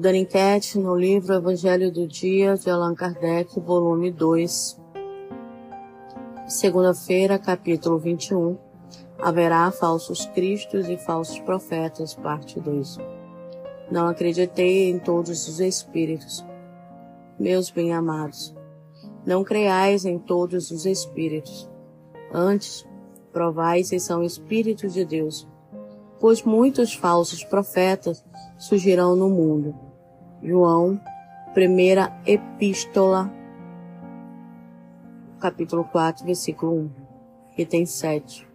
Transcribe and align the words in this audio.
Dando 0.00 0.14
enquete 0.14 0.78
no 0.78 0.94
livro 0.94 1.34
Evangelho 1.34 1.90
do 1.90 2.06
Dia 2.06 2.54
de 2.54 2.70
Allan 2.70 2.94
Kardec, 2.94 3.58
volume 3.58 4.12
2, 4.12 4.80
segunda-feira, 6.46 7.36
capítulo 7.36 7.98
21. 7.98 8.56
Haverá 9.18 9.68
falsos 9.72 10.24
cristos 10.26 10.88
e 10.88 10.96
falsos 10.96 11.40
profetas, 11.40 12.14
parte 12.14 12.60
2. 12.60 12.98
Não 13.90 14.06
acreditei 14.06 14.88
em 14.88 15.00
todos 15.00 15.48
os 15.48 15.58
espíritos. 15.58 16.46
Meus 17.36 17.68
bem-amados, 17.68 18.54
não 19.26 19.42
creiais 19.42 20.04
em 20.04 20.16
todos 20.16 20.70
os 20.70 20.86
espíritos. 20.86 21.68
Antes, 22.32 22.86
provai 23.32 23.82
se 23.82 23.98
são 23.98 24.22
espíritos 24.22 24.94
de 24.94 25.04
Deus, 25.04 25.48
pois 26.20 26.44
muitos 26.44 26.94
falsos 26.94 27.42
profetas 27.42 28.24
surgirão 28.56 29.16
no 29.16 29.28
mundo. 29.28 29.87
João, 30.40 31.00
primeira 31.52 32.16
epístola, 32.24 33.28
capítulo 35.40 35.82
4, 35.82 36.24
versículo 36.24 36.74
1, 36.74 36.90
que 37.56 37.66
tem 37.66 37.84
7. 37.84 38.46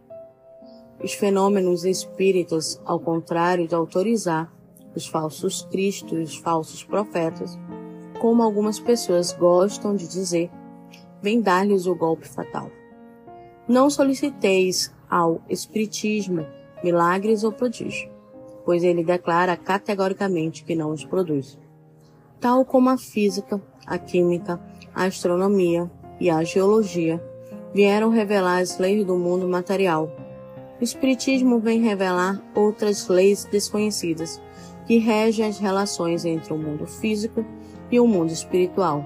Os 1.04 1.14
fenômenos 1.14 1.84
espíritas, 1.84 2.82
ao 2.86 3.02
contrário 3.02 3.68
de 3.68 3.76
autorizar 3.76 4.50
os 4.96 5.06
falsos 5.06 5.64
cristos 5.64 6.14
e 6.14 6.22
os 6.22 6.38
falsos 6.38 6.86
profetas, 6.86 7.60
como 8.22 8.42
algumas 8.42 8.80
pessoas 8.80 9.34
gostam 9.34 9.94
de 9.94 10.08
dizer, 10.08 10.50
vem 11.22 11.42
dar-lhes 11.42 11.86
o 11.86 11.94
golpe 11.94 12.26
fatal. 12.30 12.72
Não 13.68 13.90
soliciteis 13.90 14.94
ao 15.10 15.42
Espiritismo 15.50 16.46
milagres 16.82 17.44
ou 17.44 17.52
prodígio, 17.52 18.10
pois 18.64 18.86
ele 18.86 19.04
declara 19.04 19.58
categoricamente 19.58 20.64
que 20.64 20.76
não 20.76 20.92
os 20.92 21.04
produz. 21.04 21.62
Tal 22.44 22.66
como 22.66 22.90
a 22.90 22.98
física, 22.98 23.62
a 23.88 23.98
química, 23.98 24.60
a 24.94 25.06
astronomia 25.06 25.90
e 26.20 26.30
a 26.30 26.44
geologia 26.44 27.24
vieram 27.74 28.10
revelar 28.10 28.58
as 28.58 28.78
leis 28.78 29.06
do 29.06 29.16
mundo 29.16 29.48
material. 29.48 30.12
O 30.78 30.84
Espiritismo 30.84 31.62
vem 31.62 31.80
revelar 31.80 32.44
outras 32.54 33.08
leis 33.08 33.46
desconhecidas 33.46 34.42
que 34.86 34.98
regem 34.98 35.46
as 35.46 35.58
relações 35.58 36.26
entre 36.26 36.52
o 36.52 36.58
mundo 36.58 36.86
físico 36.86 37.46
e 37.90 37.98
o 37.98 38.06
mundo 38.06 38.34
espiritual, 38.34 39.06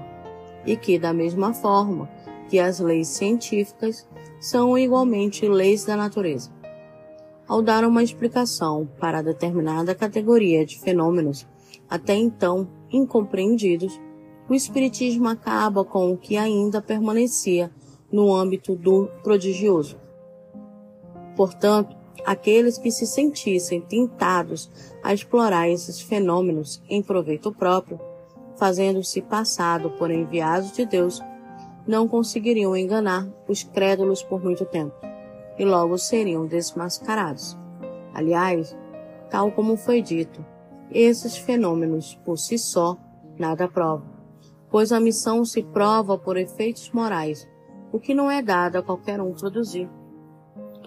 e 0.66 0.76
que, 0.76 0.98
da 0.98 1.12
mesma 1.12 1.54
forma 1.54 2.10
que 2.48 2.58
as 2.58 2.80
leis 2.80 3.06
científicas, 3.06 4.04
são 4.40 4.76
igualmente 4.76 5.46
leis 5.46 5.84
da 5.84 5.96
natureza. 5.96 6.50
Ao 7.48 7.62
dar 7.62 7.82
uma 7.84 8.02
explicação 8.02 8.86
para 9.00 9.22
determinada 9.22 9.94
categoria 9.94 10.66
de 10.66 10.78
fenômenos 10.78 11.46
até 11.88 12.14
então 12.14 12.68
incompreendidos, 12.92 13.98
o 14.46 14.54
Espiritismo 14.54 15.28
acaba 15.28 15.82
com 15.82 16.12
o 16.12 16.16
que 16.18 16.36
ainda 16.36 16.82
permanecia 16.82 17.70
no 18.12 18.34
âmbito 18.34 18.76
do 18.76 19.08
prodigioso. 19.22 19.98
Portanto, 21.34 21.96
aqueles 22.26 22.76
que 22.76 22.90
se 22.90 23.06
sentissem 23.06 23.80
tentados 23.80 24.70
a 25.02 25.14
explorar 25.14 25.70
esses 25.70 26.00
fenômenos 26.02 26.82
em 26.88 27.02
proveito 27.02 27.50
próprio, 27.50 27.98
fazendo-se 28.58 29.22
passado 29.22 29.90
por 29.92 30.10
enviados 30.10 30.72
de 30.72 30.84
Deus, 30.84 31.22
não 31.86 32.06
conseguiriam 32.06 32.76
enganar 32.76 33.26
os 33.48 33.62
crédulos 33.62 34.22
por 34.22 34.42
muito 34.42 34.66
tempo, 34.66 34.94
e 35.58 35.64
logo 35.64 35.98
seriam 35.98 36.46
desmascarados. 36.46 37.58
Aliás, 38.14 38.76
tal 39.30 39.50
como 39.52 39.76
foi 39.76 40.00
dito, 40.00 40.44
esses 40.90 41.36
fenômenos 41.36 42.14
por 42.24 42.38
si 42.38 42.58
só 42.58 42.96
nada 43.38 43.68
provam, 43.68 44.08
pois 44.70 44.92
a 44.92 45.00
missão 45.00 45.44
se 45.44 45.62
prova 45.62 46.18
por 46.18 46.36
efeitos 46.36 46.90
morais, 46.90 47.48
o 47.92 47.98
que 47.98 48.14
não 48.14 48.30
é 48.30 48.42
dado 48.42 48.76
a 48.76 48.82
qualquer 48.82 49.20
um 49.20 49.32
produzir. 49.32 49.88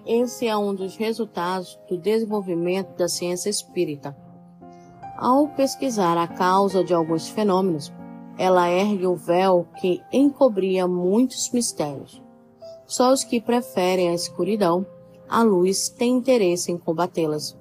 Esse 0.06 0.48
é 0.48 0.58
um 0.58 0.74
dos 0.74 0.96
resultados 0.96 1.80
do 1.88 1.98
desenvolvimento 1.98 2.96
da 2.98 3.08
ciência 3.08 3.50
espírita. 3.50 4.16
Ao 5.18 5.48
pesquisar 5.50 6.18
a 6.18 6.28
causa 6.28 6.84
de 6.84 6.94
alguns 6.94 7.30
fenômenos, 7.30 7.94
ela 8.38 8.70
ergue 8.70 9.06
o 9.06 9.16
véu 9.16 9.68
que 9.80 10.02
encobria 10.12 10.88
muitos 10.88 11.52
mistérios. 11.52 12.21
Só 12.92 13.14
os 13.14 13.24
que 13.24 13.40
preferem 13.40 14.10
a 14.10 14.14
escuridão, 14.14 14.86
a 15.30 15.42
luz 15.42 15.88
têm 15.88 16.18
interesse 16.18 16.74
em 16.74 16.78
combatê-las. 16.78 17.58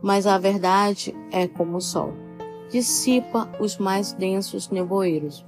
Mas 0.00 0.26
a 0.26 0.38
verdade 0.38 1.14
é 1.30 1.46
como 1.46 1.76
o 1.76 1.82
sol, 1.82 2.14
dissipa 2.70 3.46
os 3.60 3.76
mais 3.76 4.14
densos 4.14 4.70
nevoeiros. 4.70 5.44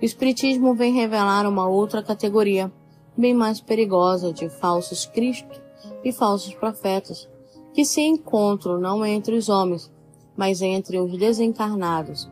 O 0.00 0.04
Espiritismo 0.04 0.72
vem 0.72 0.94
revelar 0.94 1.48
uma 1.48 1.66
outra 1.66 2.00
categoria, 2.00 2.70
bem 3.16 3.34
mais 3.34 3.60
perigosa, 3.60 4.32
de 4.32 4.48
falsos 4.48 5.04
cristos 5.04 5.60
e 6.04 6.12
falsos 6.12 6.54
profetas, 6.54 7.28
que 7.74 7.84
se 7.84 8.02
encontram 8.02 8.78
não 8.78 9.04
entre 9.04 9.34
os 9.34 9.48
homens, 9.48 9.90
mas 10.36 10.62
entre 10.62 10.96
os 11.00 11.18
desencarnados, 11.18 12.30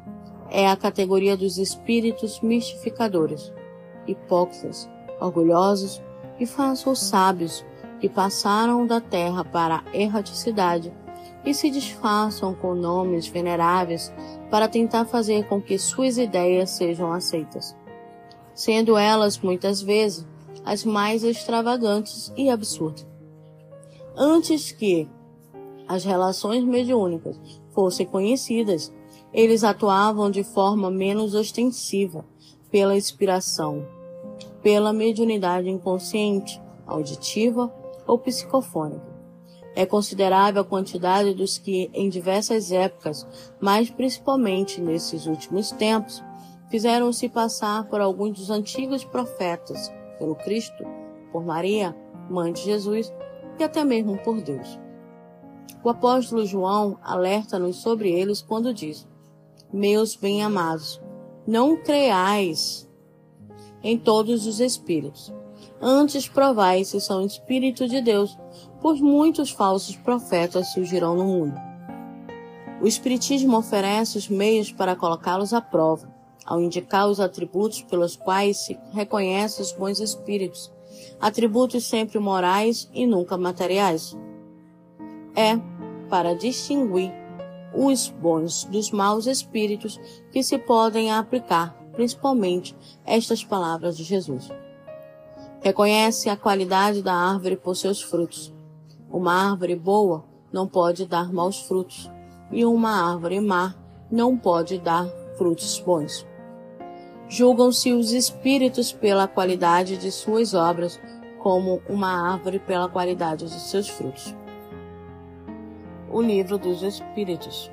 é 0.52 0.68
a 0.68 0.76
categoria 0.76 1.36
dos 1.36 1.58
espíritos 1.58 2.40
mistificadores, 2.40 3.52
hipócritas, 4.06 4.88
orgulhosos 5.20 6.02
e 6.38 6.46
falsos 6.46 7.00
sábios 7.00 7.64
que 8.00 8.08
passaram 8.08 8.86
da 8.86 9.00
terra 9.00 9.44
para 9.44 9.82
a 9.86 9.96
erraticidade 9.96 10.92
e 11.44 11.54
se 11.54 11.70
disfarçam 11.70 12.54
com 12.54 12.74
nomes 12.74 13.26
veneráveis 13.26 14.12
para 14.50 14.68
tentar 14.68 15.04
fazer 15.04 15.46
com 15.48 15.60
que 15.60 15.78
suas 15.78 16.18
ideias 16.18 16.70
sejam 16.70 17.12
aceitas, 17.12 17.76
sendo 18.54 18.96
elas 18.96 19.38
muitas 19.38 19.80
vezes 19.80 20.26
as 20.64 20.84
mais 20.84 21.22
extravagantes 21.22 22.32
e 22.36 22.50
absurdas. 22.50 23.06
Antes 24.16 24.72
que 24.72 25.08
as 25.86 26.04
relações 26.04 26.64
mediúnicas 26.64 27.38
fossem 27.72 28.04
conhecidas 28.04 28.92
eles 29.36 29.62
atuavam 29.62 30.30
de 30.30 30.42
forma 30.42 30.90
menos 30.90 31.34
ostensiva, 31.34 32.24
pela 32.70 32.96
inspiração, 32.96 33.86
pela 34.66 34.92
mediunidade 34.92 35.70
inconsciente, 35.70 36.60
auditiva 36.84 37.72
ou 38.04 38.18
psicofônica. 38.18 39.06
É 39.76 39.86
considerável 39.86 40.62
a 40.62 40.64
quantidade 40.64 41.34
dos 41.34 41.56
que, 41.56 41.88
em 41.94 42.08
diversas 42.08 42.72
épocas, 42.72 43.24
mas 43.60 43.90
principalmente 43.90 44.80
nesses 44.80 45.26
últimos 45.26 45.70
tempos, 45.70 46.20
fizeram-se 46.68 47.28
passar 47.28 47.84
por 47.84 48.00
alguns 48.00 48.40
dos 48.40 48.50
antigos 48.50 49.04
profetas, 49.04 49.88
pelo 50.18 50.34
Cristo, 50.34 50.84
por 51.30 51.44
Maria, 51.44 51.94
mãe 52.28 52.52
de 52.52 52.62
Jesus, 52.62 53.14
e 53.60 53.62
até 53.62 53.84
mesmo 53.84 54.18
por 54.18 54.40
Deus. 54.40 54.80
O 55.84 55.88
apóstolo 55.88 56.44
João 56.44 56.98
alerta-nos 57.04 57.76
sobre 57.76 58.10
eles 58.10 58.42
quando 58.42 58.74
diz: 58.74 59.06
meus 59.72 60.16
bem-amados, 60.16 61.00
não 61.46 61.76
creais 61.76 62.85
em 63.86 63.96
todos 63.96 64.46
os 64.46 64.58
espíritos. 64.58 65.32
Antes 65.80 66.28
provai 66.28 66.82
se 66.84 67.00
são 67.00 67.24
espíritos 67.24 67.88
de 67.88 68.00
Deus, 68.00 68.36
pois 68.80 69.00
muitos 69.00 69.50
falsos 69.50 69.94
profetas 69.94 70.72
surgirão 70.72 71.14
no 71.14 71.24
mundo. 71.24 71.54
O 72.82 72.86
Espiritismo 72.86 73.56
oferece 73.56 74.18
os 74.18 74.28
meios 74.28 74.72
para 74.72 74.96
colocá-los 74.96 75.52
à 75.54 75.60
prova, 75.60 76.12
ao 76.44 76.60
indicar 76.60 77.08
os 77.08 77.20
atributos 77.20 77.80
pelos 77.82 78.16
quais 78.16 78.56
se 78.58 78.76
reconhece 78.92 79.62
os 79.62 79.70
bons 79.70 80.00
espíritos, 80.00 80.72
atributos 81.20 81.84
sempre 81.84 82.18
morais 82.18 82.90
e 82.92 83.06
nunca 83.06 83.36
materiais. 83.36 84.16
É 85.34 85.56
para 86.08 86.34
distinguir 86.34 87.12
os 87.72 88.08
bons 88.08 88.64
dos 88.64 88.90
maus 88.90 89.26
espíritos 89.26 90.00
que 90.32 90.42
se 90.42 90.58
podem 90.58 91.12
aplicar, 91.12 91.85
principalmente 91.96 92.76
estas 93.04 93.42
palavras 93.42 93.96
de 93.96 94.04
Jesus. 94.04 94.48
Reconhece 95.62 96.28
a 96.28 96.36
qualidade 96.36 97.02
da 97.02 97.14
árvore 97.14 97.56
por 97.56 97.74
seus 97.74 98.00
frutos. 98.00 98.54
Uma 99.10 99.50
árvore 99.50 99.74
boa 99.74 100.24
não 100.52 100.68
pode 100.68 101.06
dar 101.06 101.32
maus 101.32 101.58
frutos, 101.62 102.08
e 102.52 102.64
uma 102.64 103.10
árvore 103.10 103.40
má 103.40 103.74
não 104.10 104.36
pode 104.36 104.78
dar 104.78 105.08
frutos 105.36 105.80
bons. 105.80 106.26
Julgam-se 107.28 107.92
os 107.92 108.12
espíritos 108.12 108.92
pela 108.92 109.26
qualidade 109.26 109.96
de 109.96 110.12
suas 110.12 110.54
obras, 110.54 111.00
como 111.42 111.82
uma 111.88 112.32
árvore 112.32 112.58
pela 112.58 112.88
qualidade 112.88 113.46
de 113.46 113.60
seus 113.60 113.88
frutos. 113.88 114.34
O 116.10 116.22
Livro 116.22 116.58
dos 116.58 116.82
Espíritos. 116.82 117.70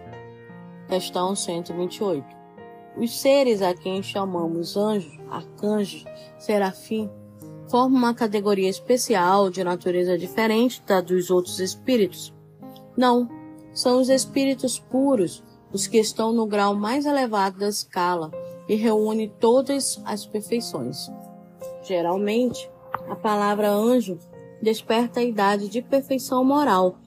Questão 0.88 1.36
128. 1.36 2.43
Os 2.95 3.19
seres 3.19 3.62
a 3.62 3.74
quem 3.74 4.04
chamamos 4.04 4.78
anjos, 4.78 5.19
arcanjos, 5.30 6.06
serafim, 6.38 7.10
formam 7.69 7.98
uma 7.98 8.13
categoria 8.13 8.69
especial 8.69 9.50
de 9.50 9.63
natureza 9.63 10.18
diferente 10.18 10.84
da 10.86 11.01
dos 11.01 11.31
outros 11.31 11.60
espíritos? 11.60 12.34
Não, 12.95 13.28
são 13.74 14.00
os 14.00 14.10
espíritos 14.10 14.78
puros, 14.78 15.44
os 15.72 15.88
que 15.88 15.98
estão 15.98 16.31
no 16.31 16.45
grau 16.45 16.75
mais 16.75 17.06
elevado 17.06 17.57
da 17.57 17.68
escala 17.68 18.31
e 18.69 18.75
reúne 18.75 19.28
todas 19.39 20.00
as 20.06 20.25
perfeições. 20.25 21.12
Geralmente, 21.81 22.69
a 23.10 23.16
palavra 23.16 23.72
anjo 23.72 24.19
desperta 24.62 25.19
a 25.19 25.24
idade 25.24 25.68
de 25.68 25.81
perfeição 25.81 26.46
moral. 26.46 26.98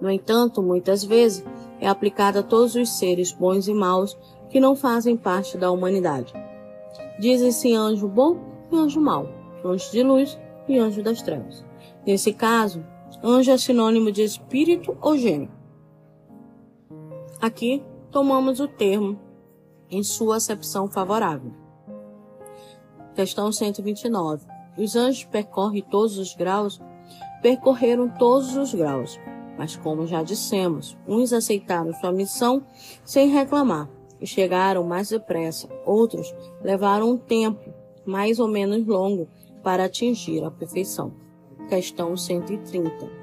No 0.00 0.10
entanto, 0.10 0.60
muitas 0.60 1.04
vezes 1.04 1.44
é 1.80 1.88
aplicada 1.88 2.40
a 2.40 2.42
todos 2.42 2.74
os 2.74 2.90
seres 2.90 3.32
bons 3.32 3.68
e 3.68 3.72
maus 3.72 4.18
que 4.52 4.60
não 4.60 4.76
fazem 4.76 5.16
parte 5.16 5.56
da 5.56 5.70
humanidade. 5.70 6.32
Dizem-se 7.18 7.72
anjo 7.72 8.06
bom 8.06 8.36
e 8.70 8.76
anjo 8.76 9.00
mau, 9.00 9.26
anjo 9.64 9.90
de 9.90 10.02
luz 10.02 10.38
e 10.68 10.78
anjo 10.78 11.02
das 11.02 11.22
trevas. 11.22 11.64
Nesse 12.06 12.34
caso, 12.34 12.84
anjo 13.24 13.50
é 13.50 13.56
sinônimo 13.56 14.12
de 14.12 14.22
espírito 14.22 14.94
ou 15.00 15.16
gênio. 15.16 15.50
Aqui 17.40 17.82
tomamos 18.10 18.60
o 18.60 18.68
termo 18.68 19.18
em 19.90 20.02
sua 20.02 20.36
acepção 20.36 20.86
favorável. 20.86 21.50
Questão 23.14 23.50
129. 23.50 24.46
Os 24.76 24.96
anjos 24.96 25.24
percorrem 25.24 25.82
todos 25.82 26.18
os 26.18 26.34
graus? 26.34 26.78
Percorreram 27.40 28.08
todos 28.08 28.54
os 28.54 28.74
graus, 28.74 29.18
mas 29.56 29.76
como 29.76 30.06
já 30.06 30.22
dissemos, 30.22 30.96
uns 31.08 31.32
aceitaram 31.32 31.92
sua 31.94 32.12
missão 32.12 32.62
sem 33.02 33.28
reclamar 33.28 33.88
chegaram 34.26 34.84
mais 34.84 35.08
depressa, 35.08 35.68
outros 35.84 36.34
levaram 36.62 37.10
um 37.10 37.18
tempo 37.18 37.72
mais 38.04 38.38
ou 38.38 38.48
menos 38.48 38.86
longo 38.86 39.28
para 39.62 39.84
atingir 39.84 40.44
a 40.44 40.50
perfeição. 40.50 41.12
Questão 41.68 42.16
130. 42.16 43.22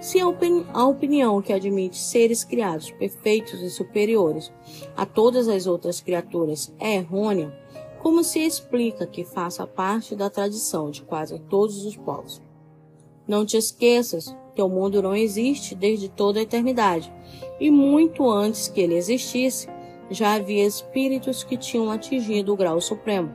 Se 0.00 0.18
a, 0.18 0.26
opini 0.26 0.66
a 0.72 0.84
opinião 0.86 1.42
que 1.42 1.52
admite 1.52 1.98
seres 1.98 2.42
criados 2.42 2.90
perfeitos 2.92 3.60
e 3.60 3.70
superiores 3.70 4.50
a 4.96 5.04
todas 5.04 5.48
as 5.48 5.66
outras 5.66 6.00
criaturas 6.00 6.72
é 6.78 6.96
errônea, 6.96 7.52
como 8.02 8.24
se 8.24 8.38
explica 8.38 9.06
que 9.06 9.24
faça 9.24 9.66
parte 9.66 10.16
da 10.16 10.30
tradição 10.30 10.90
de 10.90 11.02
quase 11.02 11.38
todos 11.38 11.84
os 11.84 11.96
povos? 11.96 12.40
Não 13.28 13.44
te 13.44 13.58
esqueças 13.58 14.34
que 14.54 14.62
o 14.62 14.68
mundo 14.68 15.02
não 15.02 15.14
existe 15.14 15.74
desde 15.74 16.08
toda 16.08 16.40
a 16.40 16.42
eternidade, 16.42 17.12
e 17.60 17.70
muito 17.70 18.28
antes 18.28 18.68
que 18.68 18.80
ele 18.80 18.94
existisse, 18.94 19.68
já 20.10 20.34
havia 20.34 20.66
espíritos 20.66 21.44
que 21.44 21.56
tinham 21.56 21.90
atingido 21.90 22.52
o 22.52 22.56
grau 22.56 22.80
supremo. 22.80 23.32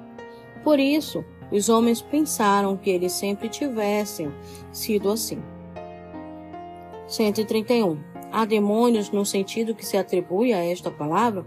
Por 0.64 0.80
isso, 0.80 1.24
os 1.52 1.70
homens 1.70 2.02
pensaram 2.02 2.76
que 2.76 2.90
eles 2.90 3.14
sempre 3.14 3.50
tivessem 3.50 4.32
sido 4.72 5.10
assim. 5.10 5.42
131. 7.08 7.98
Há 8.32 8.46
demônios 8.46 9.12
no 9.12 9.26
sentido 9.26 9.76
que 9.76 9.86
se 9.86 9.96
atribui 9.96 10.52
a 10.52 10.64
esta 10.64 10.92
palavra? 10.92 11.46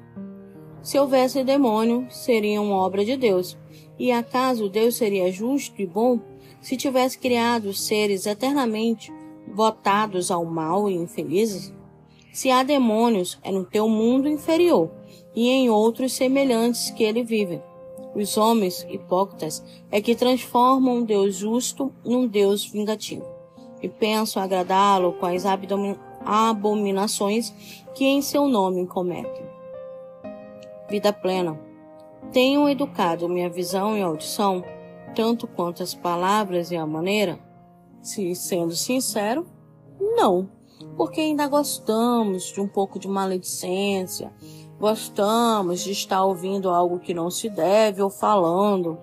Se 0.81 0.99
houvesse 0.99 1.43
demônio, 1.45 2.07
seriam 2.09 2.71
obra 2.71 3.05
de 3.05 3.17
Deus. 3.17 3.59
E 3.99 4.13
acaso 4.13 4.69
Deus 4.69 4.97
seria 4.97 5.31
justo 5.31 5.83
e 5.83 5.87
bom 5.87 6.21
se 6.61 6.77
tivesse 6.77 7.19
criado 7.19 7.75
seres 7.75 8.27
eternamente 8.27 9.13
votados 9.53 10.31
ao 10.31 10.45
mal 10.45 10.89
e 10.89 10.95
infelizes? 10.95 11.75
Se 12.39 12.53
há 12.53 12.63
demônios, 12.63 13.37
é 13.43 13.51
no 13.51 13.65
teu 13.65 13.89
mundo 13.89 14.29
inferior 14.29 14.93
e 15.35 15.49
em 15.49 15.69
outros 15.71 16.13
semelhantes 16.13 16.89
que 16.89 17.03
ele 17.03 17.25
vive. 17.25 17.61
Os 18.15 18.37
homens 18.37 18.87
hipócritas 18.89 19.61
é 19.91 20.01
que 20.01 20.15
transformam 20.15 20.99
um 20.99 21.05
Deus 21.05 21.35
justo 21.35 21.93
num 22.05 22.29
Deus 22.29 22.65
vingativo 22.65 23.27
e 23.83 23.89
pensam 23.89 24.41
agradá-lo 24.41 25.15
com 25.15 25.27
as 25.27 25.43
abominações 26.25 27.53
que 27.93 28.05
em 28.05 28.23
seu 28.23 28.47
nome 28.47 28.87
cometem. 28.87 29.45
Vida 30.89 31.13
plena. 31.13 31.59
Tenho 32.33 32.69
educado 32.69 33.29
minha 33.29 33.51
visão 33.51 33.97
e 33.97 34.01
audição, 34.01 34.63
tanto 35.13 35.49
quanto 35.49 35.83
as 35.83 35.93
palavras 35.93 36.71
e 36.71 36.77
a 36.77 36.87
maneira? 36.87 37.37
Se, 38.01 38.33
sendo 38.37 38.77
sincero, 38.77 39.45
não, 39.99 40.49
porque 40.97 41.21
ainda 41.21 41.47
gostamos 41.47 42.53
de 42.53 42.61
um 42.61 42.69
pouco 42.69 42.99
de 42.99 43.09
maledicência, 43.09 44.33
gostamos 44.79 45.81
de 45.81 45.93
estar 45.93 46.25
ouvindo 46.25 46.71
algo 46.71 46.99
que 46.99 47.15
não 47.15 47.31
se 47.31 47.49
deve 47.49 48.03
ou 48.03 48.11
falando. 48.11 48.99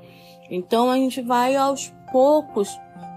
Então 0.50 0.90
a 0.90 0.96
gente 0.96 1.22
vai 1.22 1.56
aos 1.56 1.94
poucos 2.12 2.70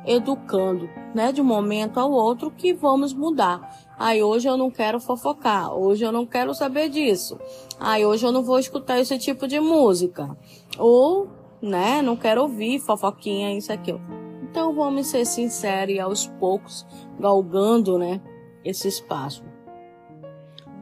educando, 0.06 0.88
né, 1.14 1.32
de 1.32 1.40
um 1.40 1.44
momento 1.44 2.00
ao 2.00 2.10
outro 2.10 2.50
que 2.50 2.72
vamos 2.72 3.12
mudar. 3.12 3.86
Aí 3.98 4.22
hoje 4.22 4.48
eu 4.48 4.56
não 4.56 4.70
quero 4.70 5.00
fofocar, 5.00 5.74
hoje 5.74 6.04
eu 6.04 6.12
não 6.12 6.24
quero 6.24 6.54
saber 6.54 6.88
disso. 6.88 7.38
Aí 7.78 8.06
hoje 8.06 8.24
eu 8.24 8.32
não 8.32 8.42
vou 8.42 8.58
escutar 8.58 8.98
esse 8.98 9.18
tipo 9.18 9.46
de 9.46 9.60
música. 9.60 10.36
Ou, 10.78 11.28
né, 11.60 12.00
não 12.00 12.16
quero 12.16 12.42
ouvir 12.42 12.78
fofoquinha, 12.78 13.56
isso 13.56 13.72
aqui. 13.72 13.94
Então 14.42 14.72
vamos 14.72 15.08
ser 15.08 15.26
sinceros 15.26 15.94
e 15.94 16.00
aos 16.00 16.26
poucos 16.26 16.86
galgando, 17.18 17.98
né, 17.98 18.20
esse 18.68 18.88
espaço. 18.88 19.44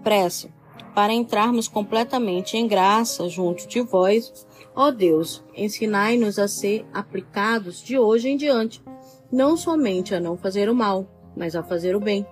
Prece. 0.03 0.53
Para 0.95 1.13
entrarmos 1.13 1.69
completamente 1.69 2.57
em 2.57 2.67
graça 2.67 3.29
junto 3.29 3.69
de 3.69 3.83
vós, 3.83 4.47
ó 4.75 4.91
Deus, 4.91 5.45
ensinai-nos 5.55 6.39
a 6.39 6.49
ser 6.49 6.87
aplicados 6.93 7.83
de 7.83 7.99
hoje 7.99 8.31
em 8.31 8.37
diante 8.37 8.83
não 9.31 9.57
somente 9.57 10.15
a 10.15 10.21
não 10.21 10.37
fazer 10.37 10.69
o 10.69 10.75
mal, 10.75 11.07
mas 11.37 11.57
a 11.57 11.63
fazer 11.63 11.97
o 11.97 12.01
bem, 12.01 12.27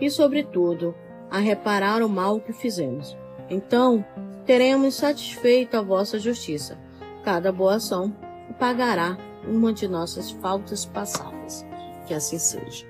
e, 0.00 0.10
sobretudo, 0.10 0.94
a 1.30 1.38
reparar 1.38 2.02
o 2.02 2.08
mal 2.08 2.40
que 2.40 2.52
fizemos. 2.52 3.16
Então, 3.48 4.04
teremos 4.44 4.94
satisfeito 4.94 5.76
a 5.76 5.82
vossa 5.82 6.18
justiça. 6.18 6.78
Cada 7.24 7.52
boa 7.52 7.76
ação 7.76 8.14
pagará 8.58 9.16
uma 9.46 9.72
de 9.72 9.86
nossas 9.86 10.30
faltas 10.30 10.84
passadas. 10.84 11.64
Que 12.06 12.14
assim 12.14 12.38
seja. 12.38 12.89